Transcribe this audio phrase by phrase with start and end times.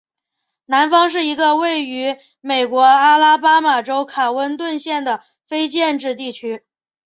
[0.65, 6.63] 南方是一个位于美国阿拉巴马州卡温顿县的非建制地区。